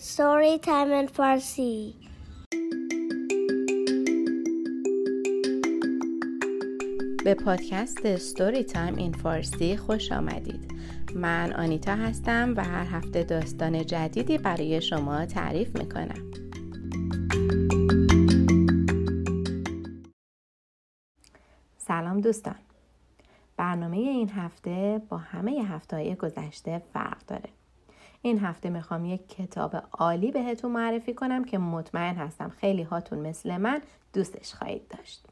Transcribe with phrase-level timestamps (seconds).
[0.00, 1.94] Story Time in Farsi.
[7.24, 10.72] به پادکست ستوری تایم این فارسی خوش آمدید.
[11.14, 16.30] من آنیتا هستم و هر هفته داستان جدیدی برای شما تعریف می‌کنم.
[21.78, 22.56] سلام دوستان.
[23.56, 27.50] برنامه این هفته با همه هفته گذشته فرق داره.
[28.22, 33.56] این هفته می‌خوام یک کتاب عالی بهتون معرفی کنم که مطمئن هستم خیلی هاتون مثل
[33.56, 33.80] من
[34.12, 35.26] دوستش خواهید داشت.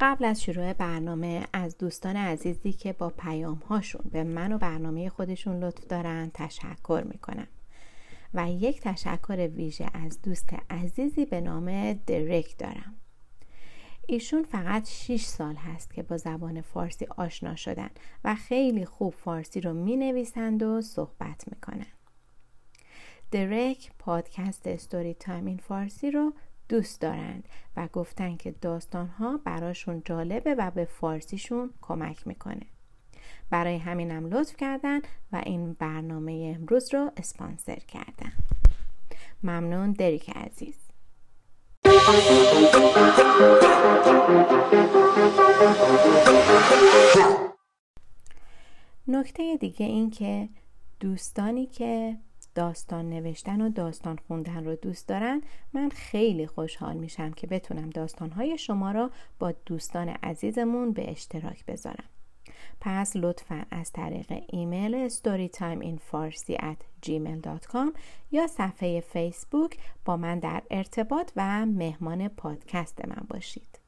[0.00, 5.08] قبل از شروع برنامه از دوستان عزیزی که با پیام هاشون به من و برنامه
[5.08, 7.46] خودشون لطف دارن تشکر می‌کنم.
[8.34, 12.94] و یک تشکر ویژه از دوست عزیزی به نام درک دارم.
[14.06, 17.90] ایشون فقط 6 سال هست که با زبان فارسی آشنا شدن
[18.24, 21.86] و خیلی خوب فارسی رو می نویسند و صحبت می کنن.
[23.30, 26.32] درک پادکست استوری تایم این فارسی رو
[26.68, 32.66] دوست دارند و گفتن که داستان ها براشون جالبه و به فارسیشون کمک می‌کنه.
[33.50, 35.00] برای همینم لطف کردن
[35.32, 38.32] و این برنامه امروز رو اسپانسر کردن.
[39.42, 40.85] ممنون دریک عزیز.
[49.08, 50.48] نکته دیگه این که
[51.00, 52.16] دوستانی که
[52.54, 58.58] داستان نوشتن و داستان خوندن رو دوست دارن من خیلی خوشحال میشم که بتونم داستانهای
[58.58, 62.15] شما را با دوستان عزیزمون به اشتراک بذارم.
[62.80, 66.56] پس لطفا از طریق ایمیل storytimeinfarsi
[68.30, 73.78] یا صفحه فیسبوک با من در ارتباط و مهمان پادکست من باشید.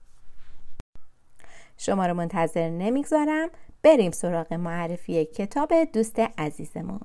[1.76, 3.48] شما رو منتظر نمی‌گذارم.
[3.82, 7.00] بریم سراغ معرفی کتاب دوست عزیزمون.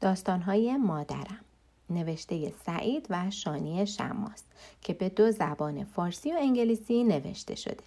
[0.00, 1.47] داستانهای مادرم.
[1.90, 4.46] نوشته سعید و شانی شماست
[4.82, 7.84] که به دو زبان فارسی و انگلیسی نوشته شده.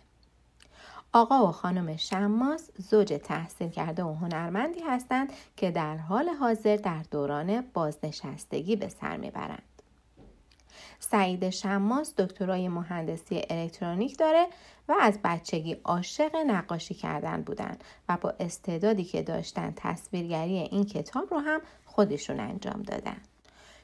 [1.14, 7.04] آقا و خانم شماس زوج تحصیل کرده و هنرمندی هستند که در حال حاضر در
[7.12, 9.64] دوران بازنشستگی به سر می‌برند.
[11.00, 14.48] سعید شماس دکترای مهندسی الکترونیک داره
[14.88, 17.78] و از بچگی عاشق نقاشی کردن بودن
[18.10, 23.18] و با استعدادی که داشتن تصویرگری این کتاب رو هم خودشون انجام دادن.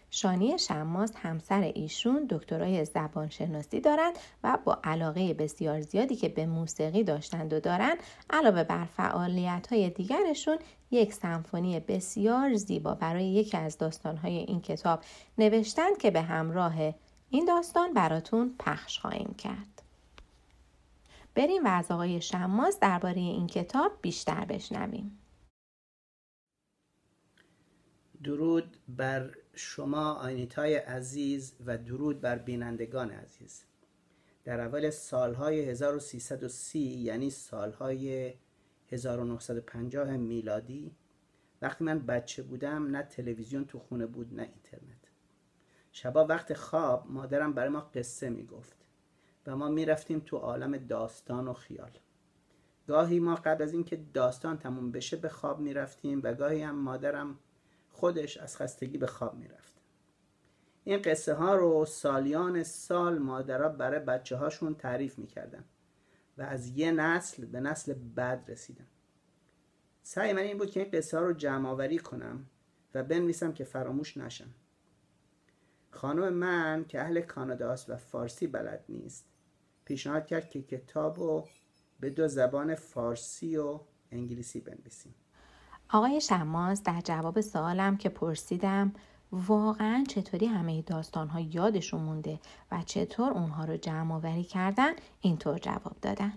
[0.09, 4.13] شانی شماس همسر ایشون دکترای زبانشناسی دارند
[4.43, 7.97] و با علاقه بسیار زیادی که به موسیقی داشتند و دارند
[8.29, 10.57] علاوه بر فعالیت های دیگرشون
[10.91, 14.99] یک سمفونی بسیار زیبا برای یکی از داستانهای این کتاب
[15.37, 16.93] نوشتند که به همراه
[17.29, 19.81] این داستان براتون پخش خواهیم کرد.
[21.35, 25.19] بریم و از آقای شماس درباره این کتاب بیشتر بشنویم.
[28.23, 33.63] درود بر شما آینیتای عزیز و درود بر بینندگان عزیز.
[34.43, 38.33] در اول سالهای 1330 یعنی سالهای
[38.91, 40.95] 1950 میلادی
[41.61, 45.11] وقتی من بچه بودم نه تلویزیون تو خونه بود نه اینترنت.
[45.91, 48.77] شبا وقت خواب مادرم برای ما قصه می‌گفت
[49.47, 51.91] و ما می‌رفتیم تو عالم داستان و خیال.
[52.87, 57.39] گاهی ما قبل از اینکه داستان تموم بشه به خواب می‌رفتیم و گاهی هم مادرم
[57.97, 59.73] خودش از خستگی به خواب می‌رفت.
[60.83, 65.65] این قصه ها رو سالیان سال مادرها برای بچه هاشون تعریف می‌کردن
[66.37, 68.87] و از یه نسل به نسل بعد رسیدن.
[70.03, 72.45] سعی من این بود که این قصه ها رو جمع آوری کنم
[72.93, 74.53] و بنویسم که فراموش نشم.
[75.91, 79.25] خانم من که اهل کاناداست و فارسی بلد نیست
[79.85, 81.47] پیشنهاد کرد که کتاب رو
[81.99, 83.79] به دو زبان فارسی و
[84.11, 85.15] انگلیسی بنویسیم.
[85.89, 88.93] آقای شماز در جواب سوالم که پرسیدم
[89.31, 92.39] واقعا چطوری همه داستان ها یادشون مونده
[92.71, 96.33] و چطور اونها رو جمع آوری کردن؟ اینطور جواب دادن.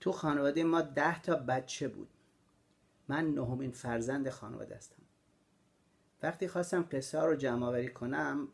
[0.00, 2.08] تو خانواده ما ده تا بچه بود.
[3.08, 5.02] من نهمین فرزند خانواده هستم.
[6.22, 8.48] وقتی خواستم قصه رو جمع آوری کنم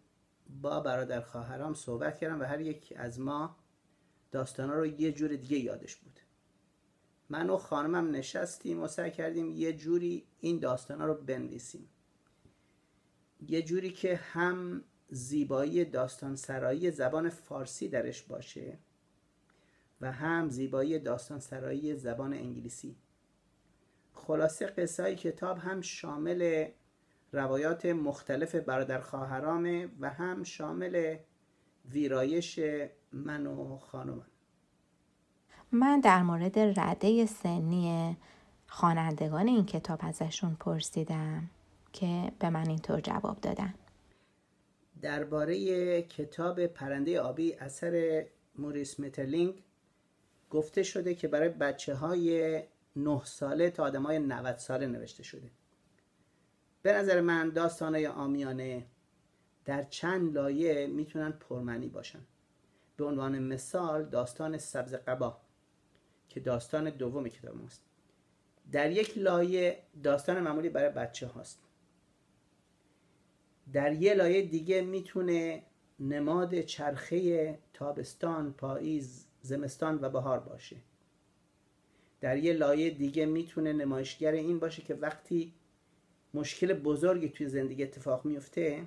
[0.62, 3.56] با برادر خواهرام صحبت کردم و هر یک از ما
[4.31, 6.20] داستان ها رو یه جور دیگه یادش بود.
[7.30, 11.88] من و خانمم نشستیم و سعی کردیم یه جوری این داستان ها رو بنویسیم.
[13.48, 18.78] یه جوری که هم زیبایی داستان سرایی زبان فارسی درش باشه
[20.00, 22.96] و هم زیبایی داستان سرایی زبان انگلیسی.
[24.12, 26.69] خلاصه قصه کتاب هم شامل
[27.32, 31.16] روایات مختلف برادر خواهرامه و هم شامل
[31.90, 32.60] ویرایش
[33.12, 34.38] من و خانومم
[35.73, 38.17] من در مورد رده سنی
[38.67, 41.50] خوانندگان این کتاب ازشون پرسیدم
[41.93, 43.75] که به من اینطور جواب دادن.
[45.03, 48.25] درباره کتاب پرنده آبی اثر
[48.59, 49.62] موریس مترلینگ
[50.50, 52.62] گفته شده که برای بچه های
[52.97, 55.50] 9 ساله تا آدم های 90 ساله نوشته شده.
[56.82, 58.87] به نظر من داستان های آمیانه
[59.64, 62.21] در چند لایه می‌تونن پرمعنی باشن.
[62.97, 65.41] به عنوان مثال داستان سبز قبا.
[66.28, 67.82] که داستان دوم کتاب ماست
[68.72, 71.58] در یک لایه داستان معمولی برای بچه هاست.
[73.72, 75.62] در یه لایه دیگه می‌تونه
[76.00, 80.76] نماد چرخه تابستان، پاییز، زمستان و بهار باشه.
[82.20, 85.52] در یه لایه دیگه می‌تونه نمایشگر این باشه که وقتی
[86.34, 88.86] مشکل بزرگی توی زندگی اتفاق میفته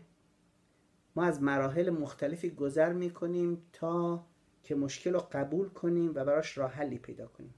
[1.15, 4.25] ما از مراحل مختلفی گذر می‌کنیم تا
[4.63, 7.53] که مشکل رو قبول کنیم و براش راه حلی پیدا کنیم.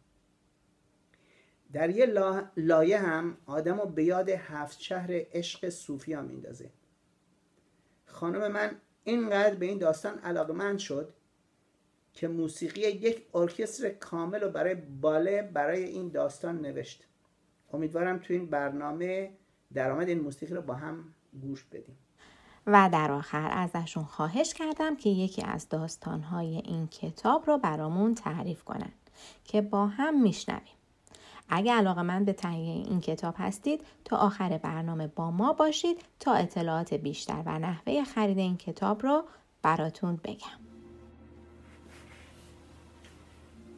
[1.73, 2.05] در یه
[2.57, 6.69] لایه هم آدم رو به یاد هفت شهر عشق صوفی ها میندازه
[8.05, 8.71] خانم من
[9.03, 11.13] اینقدر به این داستان علاقمند شد
[12.13, 17.07] که موسیقی یک ارکستر کامل رو برای باله برای این داستان نوشت.
[17.73, 19.31] امیدوارم تو این برنامه
[19.73, 21.97] درآمد این موسیقی رو با هم گوش بدیم.
[22.67, 28.63] و در آخر ازشون خواهش کردم که یکی از داستانهای این کتاب رو برامون تعریف
[28.63, 28.91] کنن
[29.43, 30.73] که با هم میشنویم.
[31.49, 36.33] اگه علاقه من به تهیه این کتاب هستید تا آخر برنامه با ما باشید تا
[36.33, 39.23] اطلاعات بیشتر و نحوه خرید این کتاب رو
[39.61, 40.63] براتون بگم.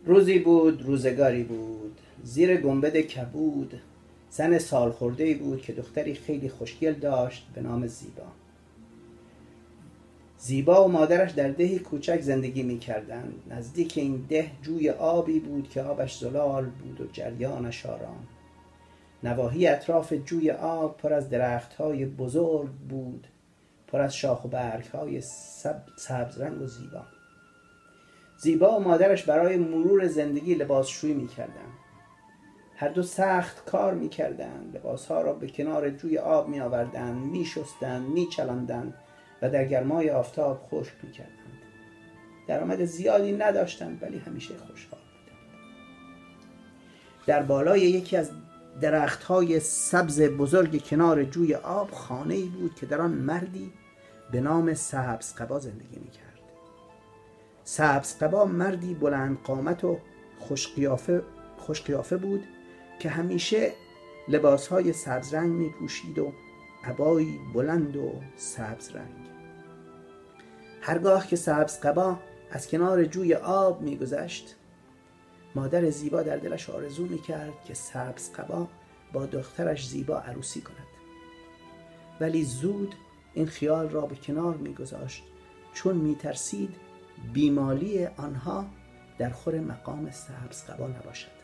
[0.06, 3.82] روزی بود روزگاری بود زیر گنبد کبود
[4.30, 8.24] زن سال خورده بود که دختری خیلی خوشگل داشت به نام زیبا
[10.46, 13.44] زیبا و مادرش در دهی کوچک زندگی می کردند.
[13.50, 18.28] نزدیک این ده جوی آبی بود که آبش زلال بود و جریانش آرام.
[19.24, 21.34] نواحی اطراف جوی آب پر از
[21.80, 23.28] های بزرگ بود
[23.88, 25.22] پر از شاخ و های
[25.98, 27.02] سبز رنگ و زیبا.
[28.38, 31.74] زیبا و مادرش برای مرور زندگی لباسشویی می‌کردند.
[32.76, 34.76] هر دو سخت کار می‌کردند.
[34.76, 38.28] لباسها را به کنار جوی آب می آوردند می شستند می
[39.50, 41.36] در گرمای آفتاب خشک می‌کردند.
[42.48, 45.40] درآمد زیادی نداشتند ولی همیشه خوشحال بودند.
[47.26, 48.32] در بالای یکی از
[48.82, 53.74] درخت های سبز بزرگ کنار جوی آب خانه ای بود که در آن مردی
[54.32, 56.26] به نام سبز قبا زندگی می کرد
[57.64, 60.00] سبز قبا مردی بلند قامت و
[60.40, 60.68] خوش
[61.84, 62.44] قیافه بود
[63.00, 63.72] که همیشه
[64.28, 66.34] لباس های سبز رنگ می پوشید و
[66.84, 69.25] عبایی بلند و سبز رنگ
[70.88, 72.20] هرگاه که سبز قبا
[72.52, 74.56] از کنار جوی آب میگذشت.
[75.56, 78.68] مادر زیبا در دلش آرزو می‌کرد که سبز قبا
[79.14, 80.88] با دخترش زیبا عروسی کند.
[82.20, 82.96] ولی زود
[83.34, 85.24] این خیال را به کنار میگذاشت
[85.74, 86.76] چون میترسید
[87.34, 88.66] بیمالی آنها
[89.18, 91.36] در خور مقام سبز قبا نباشد.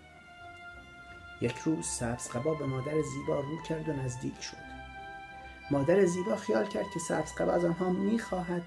[1.42, 4.58] یک روز سبز قبا به مادر زیبا رو کرد و نزدیک شد.
[5.72, 8.64] مادر زیبا خیال کرد که سبز قبا از آنها می‌خواهد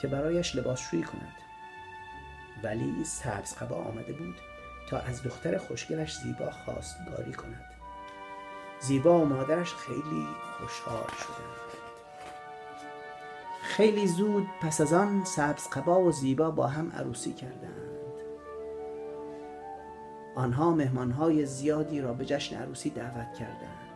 [0.00, 1.34] که برایش لباسشویی کند.
[2.62, 4.34] ولی سبز قبا آمده بود
[4.88, 7.64] تا از دختر خوشگلش زیبا خواستگاری کند.
[8.80, 10.26] زیبا و مادرش خیلی
[10.58, 11.70] خوشحال شدند.
[13.62, 17.90] خیلی زود پس از آن سبز قبا و زیبا با هم عروسی کردند.
[20.36, 23.89] آنها مهمانهای زیادی را به جشن عروسی دعوت کردند.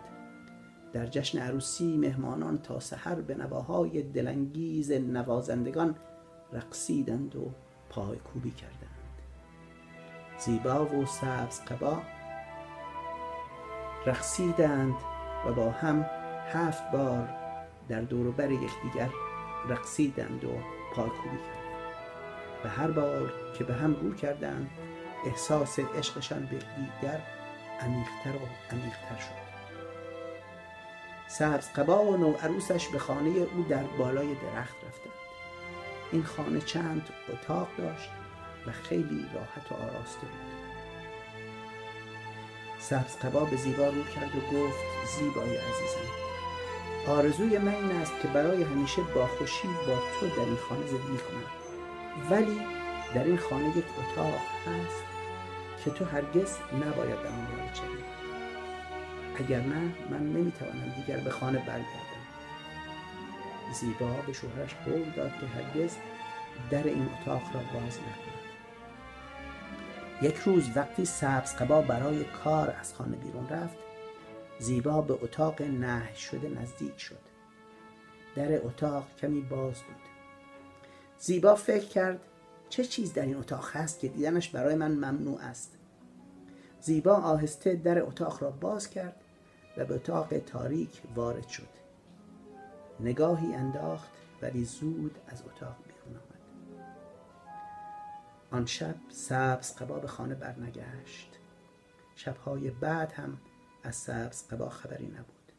[0.94, 5.96] در جشن عروسی مهمانان تا سحر به نواهای دلانگیز نوازندگان
[6.52, 7.50] رقصیدند و
[7.90, 8.90] پای کوبی کردند.
[10.38, 12.02] زیبا و سبز قبا
[14.06, 14.94] رقصیدند
[15.46, 16.06] و با هم
[16.48, 17.28] هفت بار
[17.88, 19.10] در دوروبر یکدیگر
[19.68, 20.52] رقصیدند و
[20.94, 21.64] پای کوبی کردند.
[22.64, 24.70] و هر بار که به هم رو کردند
[25.26, 27.20] احساس عشقشان به دیگر
[27.80, 29.53] عمیقتر و عمیقتر شد.
[31.38, 35.12] سبز قبا و نو عروسش به خانه او در بالای درخت رفتند.
[36.12, 38.10] این خانه چند اتاق داشت
[38.66, 40.54] و خیلی راحت و آراسته بود.
[42.78, 44.78] سبز قبا به زیبا رو کرد و گفت
[45.18, 46.08] زیبای عزیزم
[47.08, 51.18] آرزوی من این است که برای همیشه با خوشی با تو در این خانه زندگی
[51.18, 51.50] کنم.
[52.30, 52.60] ولی
[53.14, 54.34] در این خانه یک اتاق
[54.66, 55.04] هست
[55.84, 58.23] که تو هرگز نباید در آن وارد شوی.
[59.34, 62.14] اگر نه من نمی‌توانم دیگر به خانه برگردم.
[63.74, 65.96] زیبا به شوهرش قول داد که هرگز
[66.70, 68.34] در این اتاق را باز نکند.
[70.22, 73.76] یک روز وقتی سبز قبا برای کار از خانه بیرون رفت
[74.58, 77.34] زیبا به اتاق نه شده نزدیک شد.
[78.36, 79.96] در اتاق کمی باز بود.
[81.18, 82.20] زیبا فکر کرد
[82.68, 85.72] چه چیز در این اتاق هست که دیدنش برای من ممنوع است.
[86.80, 89.23] زیبا آهسته در اتاق را باز کرد.
[89.76, 91.68] و به اتاق تاریک وارد شد.
[93.00, 94.10] نگاهی انداخت
[94.42, 96.40] ولی زود از اتاق بیرون آمد.
[98.50, 101.38] آن شب سبز قبا به خانه برنگشت.
[102.14, 103.38] شبهای بعد هم
[103.82, 105.52] از سبز قبا خبری نبود.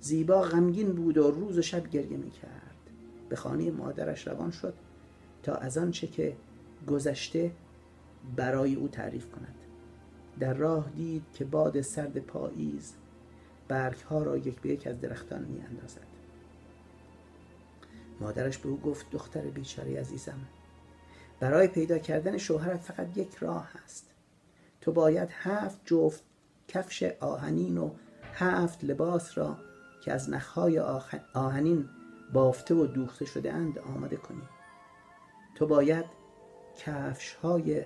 [0.00, 2.74] زیبا غمگین بود و روز و شب گریه می کرد.
[3.28, 4.74] به خانه مادرش روان شد
[5.42, 6.36] تا از آنچه که
[6.86, 7.52] گذشته
[8.36, 9.54] برای او تعریف کند.
[10.40, 12.94] در راه دید که باد سرد پاییز
[13.68, 16.06] برگ ها را یک به یک از درختان می اندازد.
[18.20, 20.38] مادرش به او گفت دختر بیچاره عزیزم
[21.40, 24.10] برای پیدا کردن شوهرت فقط یک راه هست
[24.80, 26.22] تو باید هفت جفت
[26.68, 27.90] کفش آهنین و
[28.34, 29.56] هفت لباس را
[30.04, 30.78] که از نخهای
[31.34, 31.88] آهنین
[32.32, 34.48] بافته و دوخته شده اند آماده کنی
[35.54, 36.04] تو باید
[36.76, 37.84] کفش های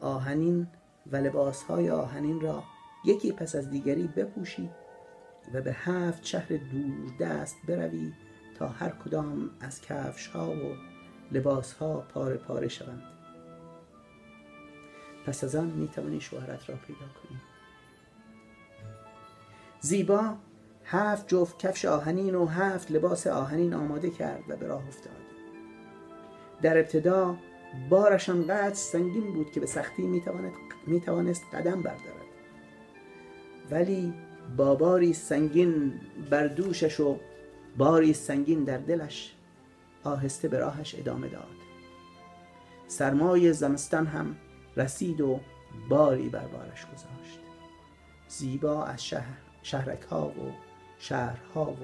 [0.00, 0.66] آهنین
[1.06, 2.62] و لباس های آهنین را
[3.04, 4.70] یکی پس از دیگری بپوشی
[5.54, 8.12] و به هفت شهر دور دست بروی
[8.58, 10.74] تا هر کدام از کفش ها و
[11.32, 13.02] لباس ها پاره پاره شوند.
[15.26, 17.40] پس از آن می توانی شوهرت را پیدا کنی.
[19.80, 20.34] زیبا
[20.84, 25.12] هفت جفت کفش آهنین و هفت لباس آهنین آماده کرد و به راه افتاد.
[26.62, 27.36] در ابتدا
[27.88, 30.02] بارش آنقدر سنگین بود که به سختی
[30.86, 32.30] می توانست قدم بردارد.
[33.70, 34.14] ولی
[34.56, 36.00] با باری سنگین
[36.30, 37.18] بر دوشش و
[37.76, 39.34] باری سنگین در دلش
[40.04, 41.60] آهسته به راهش ادامه داد.
[42.86, 44.36] سرمای زمستان هم
[44.76, 45.40] رسید و
[45.88, 47.40] باری بر بارش گذاشت.
[48.28, 50.52] زیبا از شهر شهرک ها و
[50.98, 51.76] شهرها و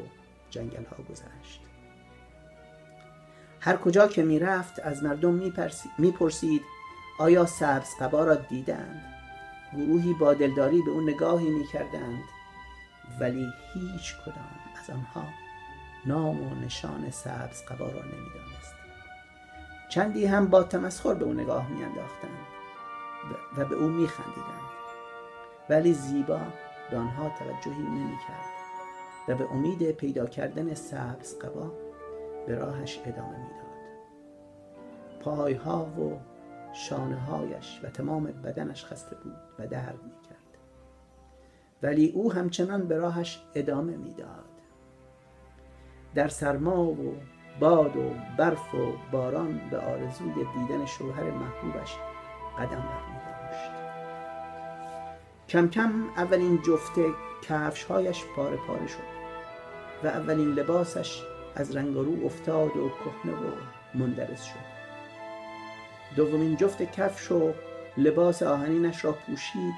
[0.51, 1.61] جنگل ها گذشت.
[3.67, 5.51] هر کجا که می‌رفت از مردم
[5.99, 6.63] می‌پرسید
[7.19, 9.05] آیا سبز قبا را دیدند؟
[9.73, 12.25] گروهی با دلداری به اون نگاهی می‌کردند
[13.21, 15.25] ولی هیچ کدام از آنها
[16.07, 18.75] نام و نشان سبز قبا را نمی‌دانست.
[19.91, 22.47] چندی هم با تمسخر به او نگاه میانداختند
[23.57, 24.71] و به او میخندیدند.
[25.71, 26.41] ولی زیبا
[26.91, 28.57] به آنها توجهی نمی‌کرد
[29.29, 31.86] و به امید پیدا کردن سبز قبا
[32.47, 33.67] به راهش ادامه می‌داد.
[35.21, 36.19] پایها و
[36.73, 40.37] شانه هایش و تمام بدنش خسته بود و درد می‌کرد.
[41.83, 44.45] ولی او همچنان به راهش ادامه می‌داد.
[46.15, 47.15] در سرما و
[47.61, 51.97] باد و برف و باران به آرزوی دیدن شوهر محبوبش
[52.59, 53.71] قدم برمیداشت.
[55.49, 56.93] کم کم اولین جفت
[57.43, 59.17] کفشهایش پاره پاره شد
[60.05, 61.23] و اولین لباسش
[61.57, 63.51] از رنگ رو افتاد و کهنه و
[63.95, 64.77] مندرس شد.
[66.17, 67.53] دومین جفت کفش و
[67.97, 69.75] لباس آهنینش را پوشید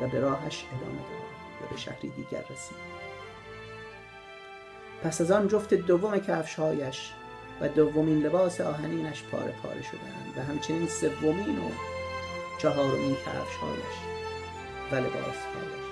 [0.00, 3.02] و به راهش ادامه داد و به شهری دیگر رسید.
[5.02, 7.12] پس از آن جفت دوم کفشهایش
[7.60, 11.70] و دومین لباس آهنینش پاره پاره شدند و همچنین سومین و
[12.58, 13.96] چهارمین کفشهایش
[14.92, 15.82] و لباسهایش.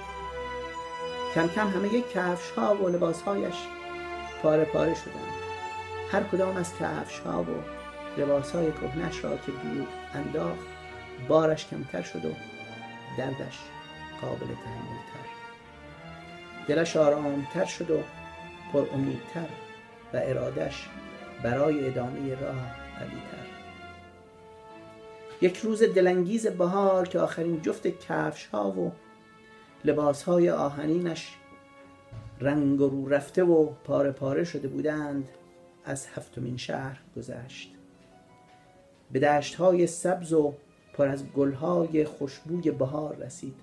[1.35, 3.55] کم کم همه یک کفش ها و لباس هایش
[4.43, 5.41] پاره پاره شدند.
[6.13, 7.47] هر کدام از کفش ها و
[8.21, 10.67] لباس های کهنش را که دور انداخت
[11.29, 12.33] بارش کمتر شد و
[13.19, 13.59] دردش
[14.21, 15.31] قابل تحملتر.
[16.69, 18.03] دلش آرامتر شد و
[18.73, 19.49] پر امیدتر
[20.13, 20.89] و ارادش
[21.43, 23.51] برای ادامه راه قویتر
[25.43, 28.93] یک روز دلانگیز بهار که آخرین جفت کفش ها و
[29.85, 31.37] لباس های آهنینش
[32.41, 35.29] رنگ رو رفته و پاره پاره شده بودند
[35.85, 37.75] از هفتمین شهر گذشت.
[39.13, 40.55] به دشت های سبز و
[40.95, 43.55] پر از گل های خوشبوی بهار رسید.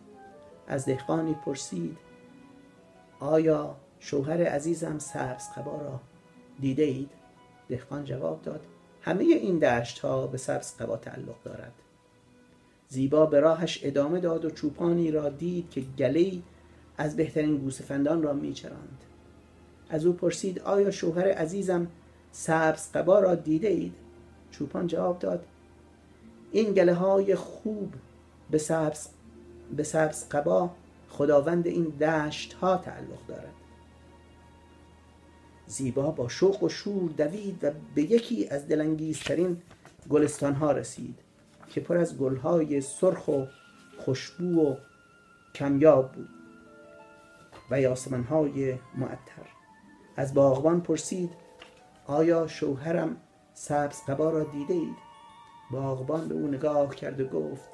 [0.67, 1.97] از دهقانی پرسید
[3.19, 5.99] آیا شوهر عزیزم سبز قبا را
[6.59, 7.09] دیده اید؟
[7.69, 8.65] دهقان جواب داد
[9.01, 11.73] همه این دشت ها به سبز قبا تعلق دارد.
[12.89, 16.43] زیبا به راهش ادامه داد و چوپانی را دید که گلی
[16.97, 19.03] از بهترین گوسفندان را میچراند.
[19.89, 21.87] از او پرسید آیا شوهر عزیزم
[22.31, 23.93] سبز قبا را دیده اید؟
[24.51, 25.45] چوپان جواب داد
[26.51, 27.93] این گله های خوب
[28.51, 29.07] به سبز,
[29.75, 30.71] به سبز قبا
[31.09, 33.53] خداوند این دشت ها تعلق دارد.
[35.67, 39.61] زیبا با شوق و شور دوید و به یکی از دلانگیزترین
[40.09, 41.19] گلستان ها رسید
[41.69, 43.45] که پر از گلهای سرخ و
[43.97, 44.75] خوشبو و
[45.55, 46.36] کمیاب بود.
[47.71, 49.47] و یاسمن های معطر.
[50.15, 51.31] از باغبان پرسید
[52.05, 53.17] آیا شوهرم
[53.53, 54.95] سبز قبا را دیده اید؟
[55.71, 57.69] باغبان به او نگاه کرد و گفت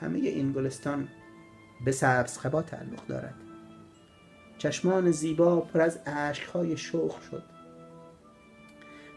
[0.00, 1.08] همه این گلستان
[1.84, 3.34] به سبز قبا تعلق دارد.
[4.58, 7.42] چشمان زیبا پر از اشکهای شوق شد.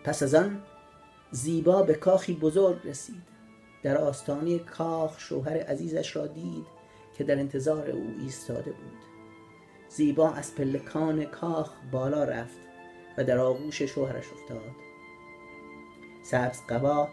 [0.03, 0.61] پس از آن
[1.31, 3.29] زیبا به کاخی بزرگ رسید.
[3.83, 6.65] در آستانه کاخ شوهر عزیزش را دید
[7.17, 9.08] که در انتظار او ایستاده بود.
[9.89, 12.59] زیبا از پلکان کاخ بالا رفت
[13.17, 14.71] و در آغوش شوهرش افتاد.
[16.23, 17.07] سبز قبا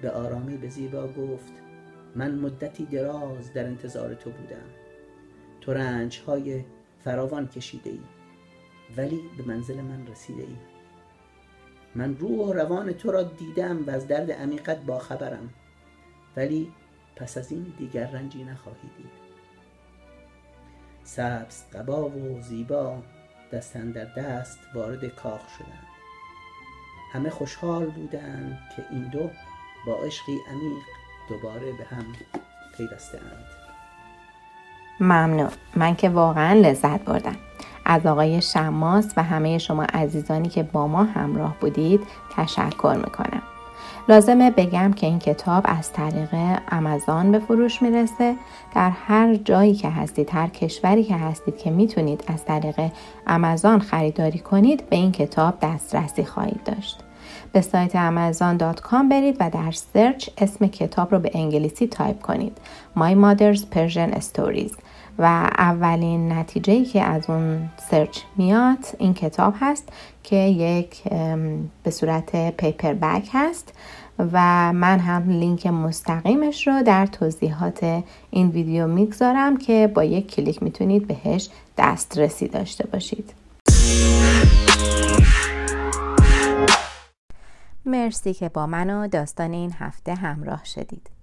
[0.00, 1.52] به آرامی به زیبا گفت
[2.16, 4.70] من مدتی دراز در انتظار تو بودم.
[5.60, 6.64] تو رنج های
[7.04, 8.00] فراوان کشیده ای
[8.96, 10.56] ولی به منزل من رسیده ای
[11.94, 15.50] من روح و روان تو را دیدم و از درد عمیقت باخبرم
[16.36, 16.72] ولی
[17.16, 19.19] پس از این دیگر رنجی نخواهی دید.
[21.16, 22.96] سبز قبا و زیبا
[23.52, 25.86] دستن در دست وارد کاخ شدند.
[27.12, 29.30] همه خوشحال بودند که این دو
[29.86, 30.82] با عشقی عمیق
[31.28, 32.04] دوباره به هم
[32.76, 33.44] پیوستند
[35.00, 35.50] ممنون.
[35.76, 37.36] من که واقعا لذت بردم.
[37.84, 42.00] از آقای شماس و همه شما عزیزانی که با ما همراه بودید
[42.36, 43.42] تشکر می‌کنم.
[44.08, 46.34] لازمه بگم که این کتاب از طریق
[46.68, 48.34] امازون به فروش می‌رسه.
[48.74, 52.80] در هر جایی که هستید هر کشوری که هستید که می‌تونید از طریق
[53.26, 57.00] امازون خریداری کنید به این کتاب دسترسی خواهید داشت.
[57.52, 62.58] به سایت amazon.com برید و در search اسم کتاب رو به انگلیسی تایپ کنید.
[62.96, 64.72] My Mother's Persian Stories.
[65.20, 69.88] و اولین نتیجه که از اون search میاد این کتاب هست
[70.22, 71.02] که یک
[71.82, 73.72] به صورت paperback هست
[74.18, 80.62] و من هم لینک مستقیمش رو در توضیحات این ویدیو می‌گذارم که با یک کلیک
[80.62, 83.34] می‌تونید بهش دسترسی داشته باشید.
[87.86, 91.19] مرسی که با من و داستان این هفته همراه شدید.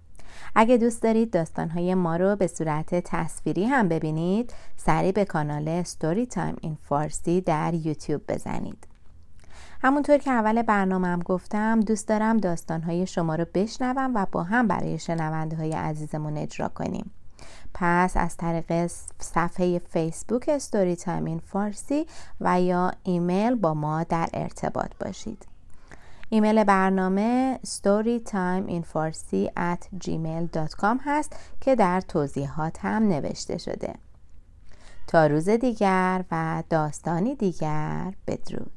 [0.56, 6.56] اگه دوست دارید داستانهای ما رو به صورت تصویری هم ببینید سریع به کانال Storytime
[6.62, 8.88] in Farsi در یوتیوب بزنید.
[9.82, 15.00] همونطور که اول برنامهم گفتم دوست دارم داستانهای شما رو بشنوم و با هم برای
[15.00, 17.12] شنونده های عزیزمون اجرا کنیم.
[17.74, 22.06] پس از طریق صفحه فیسبوک Storytime in Farsi
[22.42, 25.57] و یا ایمیل با ما در ارتباط باشید.
[26.30, 33.94] ایمیل برنامه storytimeinfarsi at gmail.com هست که در توضیحات هم نوشته شده.
[35.08, 38.77] تا روز دیگر و داستانی دیگر بدرود.